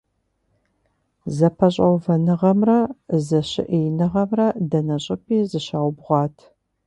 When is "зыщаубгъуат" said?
5.49-6.35